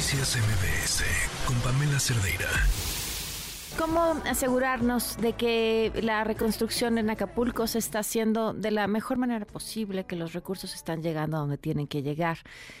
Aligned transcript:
Noticias 0.00 0.38
MBS 0.38 1.04
con 1.46 1.56
Pamela 1.60 2.00
Cerdeira. 2.00 2.48
¿Cómo 3.76 4.18
asegurarnos 4.24 5.18
de 5.18 5.34
que 5.34 5.92
la 6.02 6.24
reconstrucción 6.24 6.96
en 6.96 7.10
Acapulco 7.10 7.66
se 7.66 7.80
está 7.80 7.98
haciendo 7.98 8.54
de 8.54 8.70
la 8.70 8.86
mejor 8.86 9.18
manera 9.18 9.44
posible, 9.44 10.06
que 10.06 10.16
los 10.16 10.32
recursos 10.32 10.74
están 10.74 11.02
llegando 11.02 11.36
a 11.36 11.40
donde 11.40 11.58
tienen 11.58 11.86
que 11.86 12.00
llegar? 12.00 12.38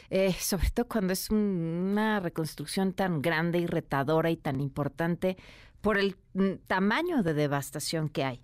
Eh, 0.08 0.32
sobre 0.40 0.70
todo 0.70 0.88
cuando 0.88 1.12
es 1.12 1.28
una 1.28 2.20
reconstrucción 2.20 2.94
tan 2.94 3.20
grande 3.20 3.58
y 3.58 3.66
retadora 3.66 4.30
y 4.30 4.38
tan 4.38 4.58
importante 4.58 5.36
por 5.82 5.98
el 5.98 6.16
mm, 6.32 6.52
tamaño 6.66 7.22
de 7.22 7.34
devastación 7.34 8.08
que 8.08 8.24
hay. 8.24 8.40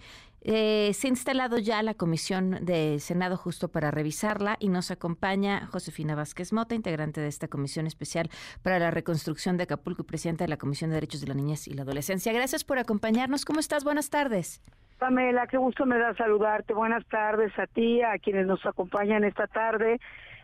Eh, 0.49 0.93
se 0.95 1.09
ha 1.09 1.11
instalado 1.11 1.59
ya 1.59 1.83
la 1.83 1.95
comisión 1.95 2.65
de 2.65 3.01
Senado 3.01 3.37
justo 3.37 3.67
para 3.67 3.91
revisarla 3.91 4.57
y 4.61 4.69
nos 4.69 4.93
acompaña 4.93 5.67
Josefina 5.67 6.15
Vázquez 6.15 6.53
Mota, 6.53 6.77
integrante 6.77 7.21
de 7.21 7.27
esta 7.27 7.49
comisión 7.49 7.89
especial 7.89 8.31
para 8.63 8.79
la 8.79 8.93
reconstrucción 8.93 9.57
de 9.57 9.65
Acapulco 9.65 10.03
y 10.03 10.05
presidenta 10.05 10.45
de 10.45 10.49
la 10.49 10.57
Comisión 10.57 10.91
de 10.91 10.95
Derechos 10.99 11.21
de 11.21 11.27
la 11.27 11.35
Niñez 11.35 11.67
y 11.67 11.75
la 11.75 11.83
Adolescencia. 11.83 12.33
Gracias 12.33 12.63
por 12.63 12.79
acompañarnos. 12.79 13.45
¿Cómo 13.45 13.59
estás? 13.59 13.83
Buenas 13.83 14.09
tardes. 14.09 14.63
Pamela, 15.01 15.49
qué 15.49 15.57
gusto 15.57 15.85
me 15.85 15.99
da 15.99 16.15
saludarte. 16.15 16.75
Buenas 16.75 17.05
tardes 17.07 17.51
a 17.59 17.67
ti, 17.67 18.03
a 18.03 18.17
quienes 18.21 18.47
nos 18.47 18.65
acompañan 18.65 19.25
esta 19.25 19.49
tarde. 19.49 19.99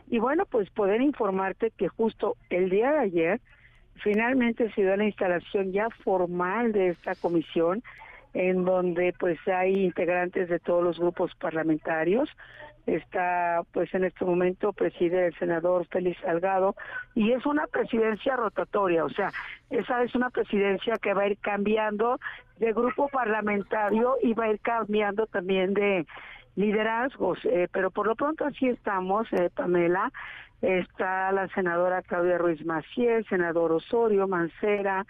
Y 0.09 0.19
bueno, 0.19 0.47
pues 0.47 0.69
poder 0.71 1.01
informarte 1.01 1.71
que 1.71 1.87
justo 1.87 2.37
el 2.51 2.71
día 2.71 2.91
de 2.91 2.99
ayer 2.99 3.41
finalmente 4.03 4.69
se 4.73 4.81
dio 4.81 4.97
la 4.97 5.05
instalación 5.05 5.71
ya 5.71 5.87
formal 6.03 6.73
de 6.73 6.89
esta 6.89 7.15
comisión 7.15 7.85
en 8.35 8.65
donde 8.65 9.15
pues 9.19 9.39
hay 9.47 9.85
integrantes 9.85 10.49
de 10.49 10.59
todos 10.59 10.83
los 10.83 10.99
grupos 10.99 11.35
parlamentarios. 11.37 12.29
Está 12.87 13.63
pues 13.73 13.95
en 13.95 14.05
este 14.05 14.25
momento 14.25 14.73
preside 14.73 15.27
el 15.27 15.39
senador 15.39 15.87
Félix 15.87 16.21
Salgado 16.21 16.75
y 17.15 17.31
es 17.31 17.47
una 17.47 17.69
presidencia 17.69 18.35
rotatoria, 18.35 19.05
o 19.05 19.11
sea, 19.11 19.31
esa 19.71 20.03
es 20.03 20.17
una 20.17 20.31
presidencia 20.31 20.97
que 21.01 21.15
va 21.15 21.23
a 21.23 21.29
ir 21.29 21.39
cambiando 21.39 22.19
de 22.59 22.73
grupo 22.73 23.09
parlamentario 23.09 24.17
y 24.21 24.35
va 24.35 24.47
a 24.47 24.51
ir 24.51 24.59
cambiando 24.61 25.27
también 25.29 25.75
de 25.75 26.07
liderazgos, 26.57 27.39
eh, 27.45 27.69
pero 27.73 27.93
por 27.93 28.09
lo 28.09 28.17
pronto 28.17 28.45
así 28.45 28.69
estamos, 28.69 29.33
eh, 29.33 29.49
Pamela, 29.55 30.11
está 30.61 31.33
la 31.33 31.49
senadora 31.49 32.03
Claudia 32.03 32.39
Ruiz 32.39 32.65
Maciel, 32.65 33.25
senador 33.29 33.73
Osorio, 33.73 34.29
Mancera, 34.29 35.07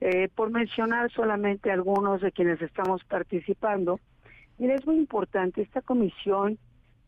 eh, 0.00 0.28
por 0.34 0.50
mencionar 0.50 1.10
solamente 1.12 1.70
algunos 1.70 2.20
de 2.20 2.32
quienes 2.32 2.60
estamos 2.62 3.04
participando, 3.04 4.00
mira, 4.58 4.74
es 4.74 4.86
muy 4.86 4.96
importante, 4.96 5.62
esta 5.62 5.82
comisión 5.82 6.58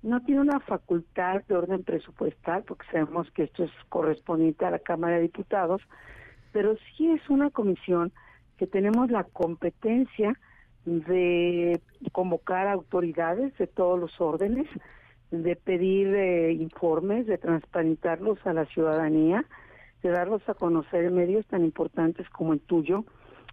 no 0.03 0.21
tiene 0.21 0.41
una 0.41 0.61
facultad 0.61 1.43
de 1.47 1.57
orden 1.57 1.85
presupuestal, 1.85 2.65
porque 2.65 2.87
sabemos 2.91 3.31
que 3.31 3.45
esto 3.45 3.65
es 3.65 3.71
correspondiente 3.89 4.65
a 4.65 4.71
la 4.71 4.81
Cámara 4.81 5.17
de 5.17 5.23
Diputados, 5.23 5.81
pero 6.53 6.77
sí 6.97 7.11
es 7.11 7.31
una 7.31 7.51
comisión 7.51 8.13
que 8.59 8.67
tenemos 8.67 9.11
la 9.11 9.25
competencia 9.25 10.39
de 10.85 11.81
convocar 12.11 12.67
autoridades 12.67 13.57
de 13.57 13.67
todos 13.69 13.99
los 13.99 14.21
órdenes, 14.21 14.67
de 15.31 15.57
pedir 15.57 16.09
eh, 16.15 16.53
informes, 16.53 17.27
de 17.27 17.39
transparentarlos 17.39 18.45
a 18.45 18.53
la 18.53 18.67
ciudadanía, 18.67 19.45
de 20.03 20.11
darlos 20.11 20.47
a 20.49 20.55
conocer 20.55 21.05
en 21.05 21.15
medios 21.15 21.47
tan 21.47 21.65
importantes 21.65 22.29
como 22.31 22.53
el 22.53 22.61
tuyo. 22.61 23.05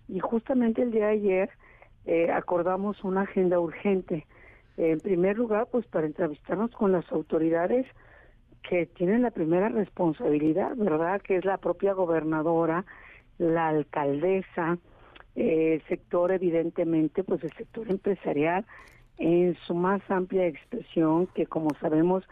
Y 0.08 0.19
justamente 0.19 0.81
el 0.81 0.92
día 0.92 1.08
de 1.08 1.14
ayer 1.14 1.50
eh, 2.05 2.31
acordamos 2.31 3.03
una 3.03 3.22
agenda 3.22 3.59
urgente. 3.59 4.25
en 4.77 5.00
primer 5.00 5.38
lugar, 5.38 5.67
pues 5.72 5.86
para 5.88 6.08
entrevistarnos 6.08 6.72
con 6.72 6.92
las 6.92 7.11
autoridades 7.11 7.86
que 8.67 8.86
tienen 8.86 9.22
la 9.22 9.31
primera 9.31 9.70
responsabilidad, 9.70 10.75
¿verdad? 10.75 11.22
Que 11.22 11.38
es 11.38 11.45
la 11.45 11.58
propia 11.58 11.94
gobernadora, 11.94 12.86
la 13.38 13.70
alcaldesa, 13.70 14.77
eh, 15.36 15.75
el 15.75 15.88
sector 15.88 16.31
evidentemente, 16.31 17.23
pues 17.23 17.44
el 17.44 17.52
sector 17.53 17.89
empresarial 17.89 18.66
en 19.17 19.55
su 19.66 19.76
más 19.76 20.02
amplia 20.10 20.48
expresión, 20.48 21.27
que 21.27 21.45
como 21.45 21.70
sabemos 21.81 22.23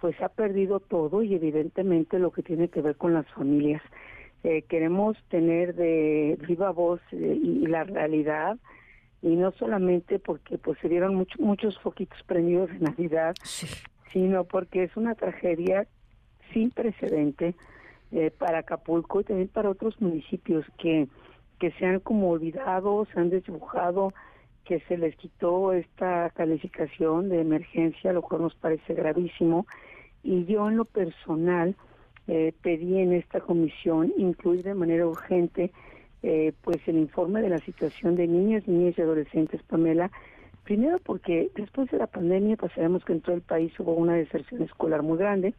pues 0.00 0.20
ha 0.22 0.28
perdido 0.28 0.80
todo 0.80 1.22
y 1.22 1.34
evidentemente 1.34 2.18
lo 2.18 2.30
que 2.32 2.42
tiene 2.42 2.68
que 2.68 2.80
ver 2.80 2.96
con 2.96 3.14
las 3.14 3.26
familias. 3.28 3.82
Eh, 4.42 4.62
queremos 4.62 5.16
tener 5.28 5.74
de 5.74 6.38
viva 6.48 6.70
voz 6.70 7.00
eh, 7.12 7.38
y, 7.40 7.66
la 7.66 7.84
realidad 7.84 8.56
y 9.20 9.36
no 9.36 9.52
solamente 9.52 10.18
porque 10.18 10.56
pues 10.56 10.78
se 10.80 10.88
dieron 10.88 11.14
muchos 11.14 11.38
muchos 11.38 11.78
foquitos 11.80 12.22
prendidos 12.22 12.70
en 12.70 12.84
Navidad, 12.84 13.34
sino 14.12 14.44
porque 14.44 14.84
es 14.84 14.96
una 14.96 15.14
tragedia 15.14 15.86
sin 16.54 16.70
precedente 16.70 17.54
eh, 18.12 18.30
para 18.30 18.60
Acapulco 18.60 19.20
y 19.20 19.24
también 19.24 19.48
para 19.48 19.68
otros 19.68 20.00
municipios 20.00 20.64
que 20.78 21.06
que 21.58 21.72
se 21.72 21.84
han 21.84 22.00
como 22.00 22.30
olvidado, 22.30 23.06
se 23.12 23.20
han 23.20 23.28
desdibujado, 23.28 24.14
que 24.70 24.78
se 24.86 24.96
les 24.96 25.16
quitó 25.16 25.72
esta 25.72 26.30
calificación 26.30 27.28
de 27.28 27.40
emergencia, 27.40 28.12
lo 28.12 28.22
cual 28.22 28.42
nos 28.42 28.54
parece 28.54 28.94
gravísimo. 28.94 29.66
Y 30.22 30.44
yo 30.44 30.68
en 30.68 30.76
lo 30.76 30.84
personal 30.84 31.74
eh, 32.28 32.54
pedí 32.62 32.98
en 32.98 33.12
esta 33.12 33.40
comisión 33.40 34.12
incluir 34.16 34.62
de 34.62 34.74
manera 34.74 35.08
urgente 35.08 35.72
eh, 36.22 36.52
pues 36.62 36.76
el 36.86 36.98
informe 36.98 37.42
de 37.42 37.48
la 37.48 37.58
situación 37.58 38.14
de 38.14 38.28
niñas, 38.28 38.68
niñas 38.68 38.96
y 38.96 39.02
adolescentes, 39.02 39.60
Pamela, 39.64 40.08
primero 40.62 41.00
porque 41.00 41.50
después 41.56 41.90
de 41.90 41.98
la 41.98 42.06
pandemia 42.06 42.56
pues 42.56 42.70
sabemos 42.74 43.04
que 43.04 43.14
en 43.14 43.22
todo 43.22 43.34
el 43.34 43.42
país 43.42 43.72
hubo 43.80 43.94
una 43.94 44.14
deserción 44.14 44.62
escolar 44.62 45.02
muy 45.02 45.18
grande, 45.18 45.52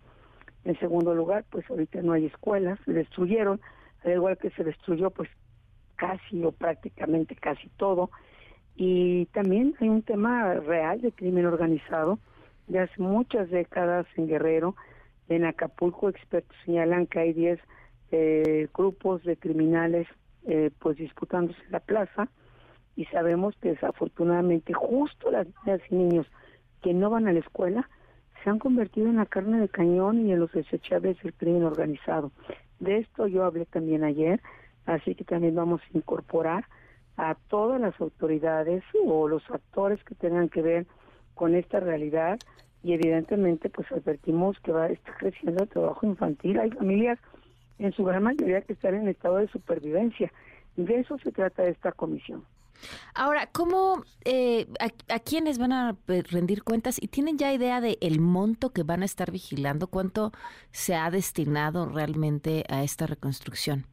en 0.64 0.80
segundo 0.80 1.14
lugar 1.14 1.44
pues 1.50 1.70
ahorita 1.70 2.02
no 2.02 2.14
hay 2.14 2.28
escuelas, 2.28 2.80
se 2.86 2.94
destruyeron, 2.94 3.60
al 4.06 4.14
igual 4.14 4.38
que 4.38 4.52
se 4.52 4.64
destruyó 4.64 5.10
pues 5.10 5.28
casi 5.98 6.42
o 6.46 6.54
prácticamente 6.54 7.36
casi 7.36 7.68
todo, 7.76 8.10
y 8.84 9.28
también 9.28 9.76
hay 9.80 9.90
un 9.90 10.02
tema 10.02 10.56
real 10.56 11.02
de 11.02 11.12
crimen 11.12 11.46
organizado, 11.46 12.18
de 12.66 12.80
hace 12.80 13.00
muchas 13.00 13.48
décadas 13.52 14.08
en 14.18 14.28
Guerrero. 14.28 14.76
En 15.30 15.46
Acapulco, 15.46 16.10
expertos 16.10 16.58
señalan 16.66 17.06
que 17.06 17.20
hay 17.20 17.34
10 17.34 17.60
eh, 18.12 18.68
grupos 18.74 19.24
de 19.24 19.38
criminales 19.38 20.08
eh, 20.48 20.72
pues 20.80 20.98
disputándose 20.98 21.60
la 21.70 21.80
plaza 21.80 22.28
y 22.96 23.06
sabemos 23.06 23.56
que 23.62 23.70
desafortunadamente 23.70 24.74
justo 24.74 25.30
las 25.30 25.46
niñas 25.64 25.82
y 25.92 25.96
niños 25.96 26.28
que 26.82 26.96
no 26.96 27.12
van 27.12 27.28
a 27.28 27.34
la 27.34 27.40
escuela 27.40 27.88
se 28.44 28.50
han 28.50 28.58
convertido 28.58 29.10
en 29.10 29.18
la 29.18 29.28
carne 29.28 29.60
de 29.60 29.70
cañón 29.70 30.26
y 30.26 30.32
en 30.32 30.40
los 30.40 30.52
desechables 30.54 31.22
del 31.22 31.36
crimen 31.36 31.66
organizado. 31.66 32.32
De 32.80 32.98
esto 32.98 33.28
yo 33.28 33.46
hablé 33.46 33.68
también 33.68 34.04
ayer, 34.04 34.42
así 34.88 35.14
que 35.14 35.24
también 35.24 35.54
vamos 35.54 35.82
a 35.82 35.96
incorporar 35.96 36.66
a 37.18 37.36
todas 37.50 37.80
las 37.80 38.00
autoridades 38.00 38.84
o 39.06 39.28
los 39.28 39.44
actores 39.50 40.04
que 40.04 40.16
tengan 40.16 40.50
que 40.50 40.62
ver 40.62 40.88
con 41.36 41.56
esta 41.56 41.80
realidad 41.80 42.40
y 42.84 42.94
evidentemente 42.94 43.70
pues 43.70 43.92
advertimos 43.92 44.60
que 44.62 44.72
va 44.72 44.86
a 44.86 44.90
estar 44.90 45.16
creciendo 45.18 45.64
el 45.64 45.70
trabajo 45.70 46.06
infantil. 46.06 46.60
Hay 46.60 46.72
familias 46.72 47.20
en 47.80 47.92
su 47.94 48.04
gran 48.04 48.24
mayoría 48.24 48.62
que 48.62 48.74
están 48.74 48.96
en 48.96 49.08
estado 49.08 49.38
de 49.38 49.48
supervivencia 49.48 50.32
y 50.78 50.84
de 50.84 51.00
eso 51.00 51.18
se 51.20 51.32
trata 51.32 51.66
esta 51.66 51.92
comisión. 51.92 52.44
Ahora, 53.14 53.48
¿cómo, 53.52 54.04
eh, 54.26 54.68
a, 54.80 55.20
quiénes 55.20 55.60
van 55.60 55.72
a 55.72 55.96
rendir 56.08 56.64
cuentas 56.64 56.98
y 57.00 57.08
tienen 57.08 57.38
ya 57.38 57.54
idea 57.54 57.82
de 57.82 57.98
el 58.02 58.20
monto 58.20 58.72
que 58.72 58.84
van 58.84 59.04
a 59.04 59.06
estar 59.06 59.32
vigilando? 59.32 59.88
¿Cuánto 59.88 60.32
se 60.72 60.96
ha 60.96 61.12
destinado 61.12 61.86
realmente 61.86 62.64
a 62.70 62.84
esta 62.84 63.06
reconstrucción? 63.06 63.86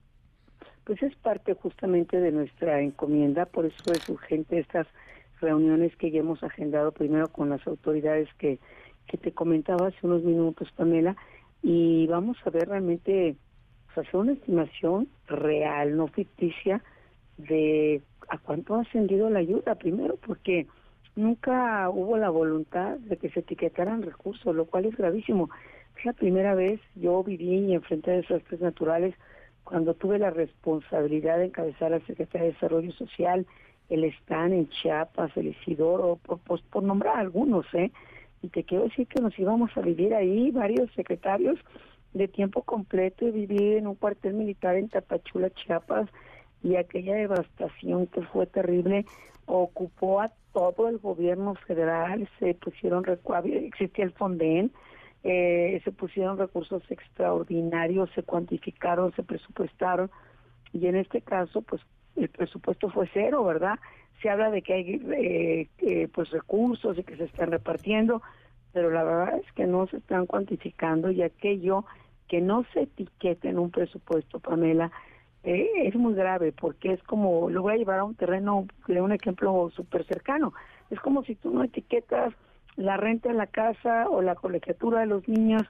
Pues 0.88 1.03
es 1.03 1.15
parte 1.16 1.53
justamente 1.53 2.19
de 2.19 2.32
nuestra 2.32 2.81
encomienda, 2.81 3.44
por 3.44 3.66
eso 3.66 3.93
es 3.93 4.09
urgente 4.09 4.59
estas 4.59 4.87
reuniones 5.38 5.94
que 5.97 6.10
ya 6.10 6.21
hemos 6.21 6.43
agendado 6.43 6.93
primero 6.93 7.28
con 7.28 7.50
las 7.50 7.65
autoridades 7.66 8.26
que, 8.38 8.59
que 9.06 9.19
te 9.19 9.32
comentaba 9.32 9.88
hace 9.88 9.99
unos 10.00 10.22
minutos, 10.22 10.72
Pamela, 10.75 11.15
y 11.62 12.06
vamos 12.06 12.38
a 12.43 12.49
ver 12.49 12.71
realmente, 12.71 13.37
hacer 13.94 14.17
una 14.17 14.32
estimación 14.32 15.08
real, 15.26 15.94
no 15.94 16.08
ficticia, 16.08 16.82
de 17.37 18.00
a 18.31 18.38
cuánto 18.38 18.75
ha 18.75 18.81
ascendido 18.81 19.29
la 19.29 19.41
ayuda, 19.41 19.75
primero 19.75 20.17
porque 20.17 20.69
nunca 21.17 21.91
hubo 21.91 22.17
la 22.17 22.31
voluntad 22.31 22.96
de 22.96 23.19
que 23.19 23.29
se 23.29 23.41
etiquetaran 23.41 24.00
recursos, 24.00 24.56
lo 24.56 24.64
cual 24.64 24.87
es 24.87 24.96
gravísimo. 24.96 25.50
Es 25.99 26.06
la 26.06 26.14
primera 26.14 26.55
vez 26.55 26.81
yo 26.94 27.23
viví 27.23 27.67
y 27.67 27.75
enfrenté 27.75 28.12
desastres 28.12 28.62
naturales 28.62 29.14
cuando 29.69 29.93
tuve 29.93 30.19
la 30.19 30.31
responsabilidad 30.31 31.37
de 31.37 31.44
encabezar 31.44 31.91
la 31.91 32.00
Secretaría 32.00 32.47
de 32.47 32.53
Desarrollo 32.55 32.91
Social 32.93 33.47
el 33.91 34.05
Están 34.05 34.55
en 34.55 34.70
Chiapas, 34.70 35.31
el 35.37 35.49
Isidoro, 35.49 36.19
por, 36.25 36.38
por, 36.38 36.82
nombrar 36.82 37.19
algunos, 37.19 37.67
¿eh? 37.75 37.91
Y 38.43 38.49
te 38.49 38.65
quiero 38.65 38.85
decir 38.85 39.06
que 39.06 39.20
nos 39.20 39.38
íbamos 39.38 39.76
a 39.76 39.82
vivir 39.82 40.15
ahí 40.15 40.50
varios 40.53 40.91
secretarios 40.93 41.59
de 42.15 42.29
tiempo 42.29 42.62
completo 42.62 43.26
y 43.26 43.31
vivir 43.31 43.76
en 43.76 43.87
un 43.87 43.94
cuartel 43.94 44.32
militar 44.32 44.76
en 44.76 44.88
Tapachula, 44.88 45.50
Chiapas, 45.50 46.09
y 46.62 46.76
aquella 46.76 47.15
devastación 47.17 48.06
que 48.06 48.23
fue 48.23 48.47
terrible 48.47 49.05
ocupó 49.44 50.23
a 50.23 50.32
todo 50.55 50.88
el 50.88 50.97
gobierno 50.97 51.55
federal, 51.67 52.26
se 52.38 52.55
pusieron, 52.55 53.05
existía 53.44 54.05
el 54.05 54.12
Fonden, 54.12 54.73
eh, 55.30 55.80
se 55.84 55.92
pusieron 55.92 56.38
recursos 56.38 56.82
extraordinarios, 56.90 58.10
se 58.14 58.22
cuantificaron, 58.22 59.12
se 59.14 59.22
presupuestaron 59.22 60.10
y 60.72 60.86
en 60.86 60.96
este 60.96 61.20
caso 61.20 61.60
pues 61.60 61.82
el 62.16 62.30
presupuesto 62.30 62.88
fue 62.88 63.10
cero, 63.12 63.44
¿verdad? 63.44 63.78
Se 64.22 64.30
habla 64.30 64.50
de 64.50 64.62
que 64.62 64.72
hay 64.72 65.69
eh, 65.82 66.08
pues 66.14 66.30
recursos 66.30 66.96
y 66.98 67.04
que 67.04 67.16
se 67.16 67.25
están 67.25 67.50
repartiendo, 67.50 68.22
pero 68.72 68.90
la 68.90 69.04
verdad 69.04 69.38
es 69.38 69.52
que 69.52 69.66
no 69.66 69.86
se 69.88 69.98
están 69.98 70.25
cuantificando 70.25 71.10
y 71.10 71.22
aquello 71.22 71.84
que 72.26 72.40
no 72.40 72.64
se 72.72 72.84
etiquete 72.84 73.50
en 73.50 73.58
un 73.58 73.70
presupuesto, 73.70 74.40
Pamela, 74.40 74.90
eh, 75.44 75.69
es 75.84 75.94
muy 75.94 76.14
grave 76.14 76.52
porque 76.52 76.94
es 76.94 77.02
como, 77.02 77.50
lo 77.50 77.60
voy 77.60 77.74
a 77.74 77.76
llevar 77.76 77.98
a 77.98 78.04
un 78.04 78.14
terreno 78.14 78.66
de 78.86 79.00
un 79.02 79.12
ejemplo 79.12 79.70
súper 79.76 80.06
cercano, 80.06 80.54
es 80.88 80.98
como 81.00 81.22
si 81.24 81.34
tú 81.34 81.50
no 81.50 81.64
etiquetas 81.64 82.32
la 82.78 82.96
renta 82.96 83.28
en 83.28 83.36
la 83.36 83.48
casa 83.48 84.08
o 84.08 84.22
la 84.22 84.36
colegiatura 84.36 85.00
de 85.00 85.06
los 85.06 85.26
niños, 85.28 85.62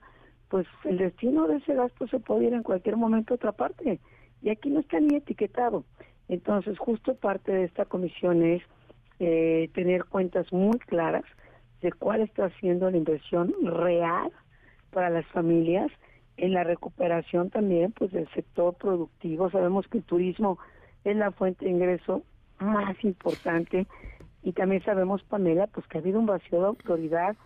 pues 0.49 0.67
el 0.85 0.99
destino 0.99 1.49
de 1.49 1.57
ese 1.57 1.75
gasto 1.75 2.07
se 2.07 2.21
puede 2.21 2.45
ir 2.45 2.55
en 2.55 2.63
cualquier 2.63 2.97
momento 2.99 3.33
a 3.33 3.37
otra 3.37 3.53
parte 3.53 3.99
y 4.43 4.51
aquí 4.51 4.69
no 4.69 4.81
está 4.81 5.01
ni 5.01 5.17
etiquetado. 5.17 5.85
Entonces, 6.29 6.79
justo 6.79 7.15
parte 7.15 7.51
de 7.51 7.65
esta 7.65 7.87
comisión 7.87 8.43
es 8.43 8.63
eh, 9.21 9.71
tener 9.75 10.05
cuentas 10.05 10.53
muy 10.53 10.79
claras 10.81 11.25
de 11.81 11.93
cuál 11.93 12.21
está 12.21 12.51
siendo 12.61 12.91
la 12.91 12.99
inversión 12.99 13.55
real 13.63 14.31
para 14.91 15.09
las 15.09 15.25
familias 15.29 15.91
en 16.37 16.53
la 16.53 16.63
recuperación 16.63 17.49
también 17.49 17.93
pues 17.93 18.13
del 18.13 18.29
sector 18.35 18.75
productivo. 18.75 19.51
Sabemos 19.51 19.89
que 19.89 19.99
el 19.99 20.05
turismo 20.05 20.59
es 21.05 21.17
la 21.17 21.31
fuente 21.33 21.65
de 21.65 21.71
ingreso 21.71 22.23
más 22.61 23.03
importante 23.03 23.87
y 24.43 24.53
también 24.53 24.83
sabemos, 24.85 25.23
Pamela, 25.25 25.67
pues 25.67 25.87
que 25.87 25.99
ha 25.99 26.01
habido 26.01 26.19
un 26.19 26.27
vacío 26.27 26.61
de 26.61 26.67
autoridad 26.67 27.37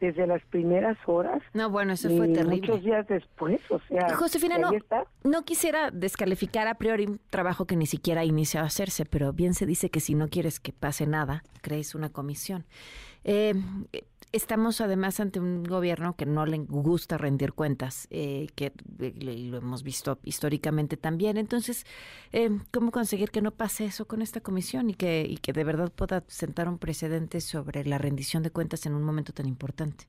desde 0.00 0.26
las 0.26 0.42
primeras 0.46 0.98
horas. 1.06 1.42
No, 1.54 1.70
bueno, 1.70 1.94
eso 1.94 2.08
fue 2.10 2.28
terrible. 2.28 2.56
Muchos 2.56 2.84
días 2.84 3.06
después, 3.08 3.60
o 3.70 3.80
sea. 3.88 4.14
Josefina, 4.14 4.58
no, 4.58 4.70
no 5.24 5.44
quisiera 5.44 5.90
descalificar 5.90 6.68
a 6.68 6.74
priori 6.74 7.06
un 7.06 7.20
trabajo 7.30 7.66
que 7.66 7.76
ni 7.76 7.86
siquiera 7.86 8.20
ha 8.20 8.24
iniciado 8.24 8.64
a 8.64 8.66
hacerse, 8.66 9.06
pero 9.06 9.32
bien 9.32 9.54
se 9.54 9.64
dice 9.64 9.90
que 9.90 10.00
si 10.00 10.14
no 10.14 10.28
quieres 10.28 10.60
que 10.60 10.72
pase 10.72 11.06
nada, 11.06 11.42
crees 11.62 11.94
una 11.94 12.10
comisión. 12.10 12.66
Eh, 13.24 13.54
Estamos 14.36 14.82
además 14.82 15.18
ante 15.18 15.40
un 15.40 15.64
gobierno 15.64 16.14
que 16.14 16.26
no 16.26 16.44
le 16.44 16.58
gusta 16.58 17.16
rendir 17.16 17.54
cuentas, 17.54 18.06
eh, 18.10 18.48
que 18.54 18.66
eh, 19.00 19.14
lo 19.50 19.56
hemos 19.56 19.82
visto 19.82 20.18
históricamente 20.24 20.98
también. 20.98 21.38
Entonces, 21.38 21.86
eh, 22.34 22.50
¿cómo 22.70 22.90
conseguir 22.90 23.30
que 23.30 23.40
no 23.40 23.52
pase 23.52 23.86
eso 23.86 24.06
con 24.06 24.20
esta 24.20 24.42
comisión 24.42 24.90
y 24.90 24.94
que, 24.94 25.24
y 25.26 25.38
que 25.38 25.54
de 25.54 25.64
verdad 25.64 25.90
pueda 25.90 26.22
sentar 26.26 26.68
un 26.68 26.76
precedente 26.76 27.40
sobre 27.40 27.82
la 27.86 27.96
rendición 27.96 28.42
de 28.42 28.50
cuentas 28.50 28.84
en 28.84 28.94
un 28.94 29.04
momento 29.04 29.32
tan 29.32 29.46
importante? 29.46 30.04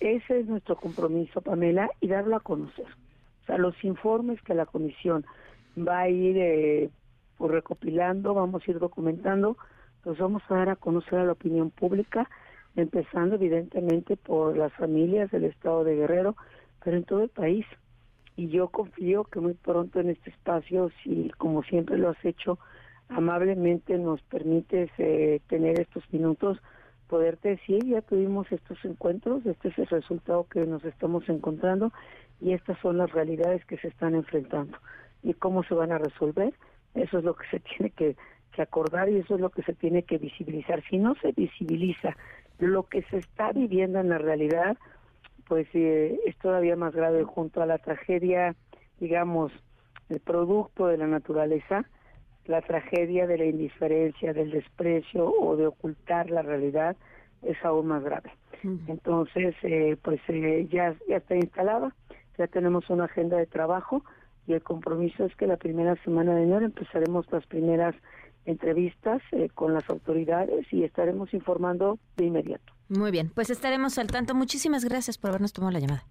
Ese 0.00 0.40
es 0.40 0.46
nuestro 0.46 0.76
compromiso, 0.76 1.42
Pamela, 1.42 1.90
y 2.00 2.08
darlo 2.08 2.36
a 2.36 2.40
conocer. 2.40 2.86
O 3.42 3.44
sea, 3.44 3.58
los 3.58 3.74
informes 3.84 4.40
que 4.40 4.54
la 4.54 4.64
comisión 4.64 5.26
va 5.76 5.98
a 5.98 6.08
ir 6.08 6.90
pues, 7.36 7.52
recopilando, 7.52 8.32
vamos 8.32 8.62
a 8.66 8.70
ir 8.70 8.78
documentando, 8.78 9.58
los 10.06 10.16
vamos 10.16 10.42
a 10.48 10.54
dar 10.54 10.70
a 10.70 10.76
conocer 10.76 11.18
a 11.18 11.26
la 11.26 11.32
opinión 11.32 11.68
pública 11.70 12.26
empezando 12.76 13.34
evidentemente 13.34 14.16
por 14.16 14.56
las 14.56 14.72
familias 14.74 15.30
del 15.30 15.44
estado 15.44 15.84
de 15.84 15.96
Guerrero, 15.96 16.36
pero 16.82 16.96
en 16.96 17.04
todo 17.04 17.22
el 17.22 17.28
país. 17.28 17.66
Y 18.36 18.48
yo 18.48 18.68
confío 18.68 19.24
que 19.24 19.40
muy 19.40 19.54
pronto 19.54 20.00
en 20.00 20.10
este 20.10 20.30
espacio, 20.30 20.90
si 21.02 21.30
como 21.36 21.62
siempre 21.62 21.98
lo 21.98 22.10
has 22.10 22.24
hecho, 22.24 22.58
amablemente 23.08 23.98
nos 23.98 24.22
permites 24.22 24.90
eh, 24.98 25.40
tener 25.48 25.80
estos 25.80 26.04
minutos, 26.12 26.58
poderte 27.08 27.50
decir, 27.50 27.84
ya 27.84 28.02
tuvimos 28.02 28.50
estos 28.52 28.82
encuentros, 28.84 29.44
este 29.44 29.68
es 29.68 29.78
el 29.78 29.86
resultado 29.88 30.46
que 30.48 30.64
nos 30.64 30.84
estamos 30.84 31.28
encontrando 31.28 31.92
y 32.40 32.52
estas 32.52 32.78
son 32.78 32.98
las 32.98 33.10
realidades 33.10 33.64
que 33.66 33.76
se 33.78 33.88
están 33.88 34.14
enfrentando. 34.14 34.78
¿Y 35.22 35.34
cómo 35.34 35.64
se 35.64 35.74
van 35.74 35.92
a 35.92 35.98
resolver? 35.98 36.54
Eso 36.94 37.18
es 37.18 37.24
lo 37.24 37.34
que 37.34 37.46
se 37.48 37.60
tiene 37.76 37.90
que, 37.90 38.16
que 38.52 38.62
acordar 38.62 39.08
y 39.08 39.16
eso 39.16 39.34
es 39.34 39.40
lo 39.40 39.50
que 39.50 39.62
se 39.62 39.74
tiene 39.74 40.04
que 40.04 40.18
visibilizar. 40.18 40.82
Si 40.88 40.98
no 40.98 41.14
se 41.16 41.32
visibiliza 41.32 42.16
lo 42.60 42.84
que 42.84 43.02
se 43.04 43.18
está 43.18 43.52
viviendo 43.52 44.00
en 44.00 44.08
la 44.08 44.18
realidad, 44.18 44.76
pues 45.48 45.66
eh, 45.74 46.18
es 46.26 46.36
todavía 46.38 46.76
más 46.76 46.94
grave 46.94 47.24
junto 47.24 47.62
a 47.62 47.66
la 47.66 47.78
tragedia, 47.78 48.54
digamos, 49.00 49.52
el 50.08 50.20
producto 50.20 50.86
de 50.86 50.98
la 50.98 51.06
naturaleza, 51.06 51.84
la 52.46 52.62
tragedia 52.62 53.26
de 53.26 53.38
la 53.38 53.44
indiferencia, 53.44 54.32
del 54.32 54.50
desprecio 54.50 55.32
o 55.32 55.56
de 55.56 55.66
ocultar 55.66 56.30
la 56.30 56.42
realidad 56.42 56.96
es 57.42 57.56
aún 57.64 57.86
más 57.86 58.02
grave. 58.02 58.30
Entonces, 58.88 59.54
eh, 59.62 59.96
pues 60.02 60.20
eh, 60.28 60.68
ya, 60.70 60.94
ya 61.08 61.16
está 61.16 61.34
instalada, 61.34 61.94
ya 62.36 62.46
tenemos 62.46 62.90
una 62.90 63.04
agenda 63.04 63.38
de 63.38 63.46
trabajo 63.46 64.04
y 64.46 64.52
el 64.52 64.62
compromiso 64.62 65.24
es 65.24 65.34
que 65.36 65.46
la 65.46 65.56
primera 65.56 65.96
semana 66.04 66.34
de 66.34 66.42
enero 66.42 66.66
empezaremos 66.66 67.30
las 67.32 67.46
primeras 67.46 67.94
entrevistas 68.50 69.22
eh, 69.32 69.48
con 69.54 69.74
las 69.74 69.88
autoridades 69.88 70.66
y 70.72 70.84
estaremos 70.84 71.32
informando 71.34 71.98
de 72.16 72.26
inmediato. 72.26 72.72
Muy 72.88 73.10
bien, 73.10 73.30
pues 73.34 73.50
estaremos 73.50 73.98
al 73.98 74.08
tanto. 74.08 74.34
Muchísimas 74.34 74.84
gracias 74.84 75.16
por 75.16 75.30
habernos 75.30 75.52
tomado 75.52 75.72
la 75.72 75.80
llamada. 75.80 76.04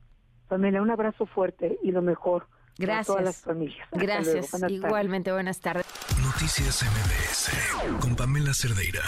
Pamela, 0.47 0.81
un 0.81 0.89
abrazo 0.89 1.25
fuerte 1.25 1.77
y 1.83 1.91
lo 1.91 2.01
mejor. 2.01 2.47
Gracias. 2.77 3.07
todas 3.07 3.23
las 3.23 3.41
familias. 3.41 3.87
Gracias. 3.91 4.51
Igualmente, 4.69 5.31
buenas 5.31 5.59
tardes. 5.59 5.85
Noticias 6.23 6.83
MBS 6.83 7.99
con 7.99 8.15
Pamela 8.15 8.53
Cerdeira. 8.53 9.01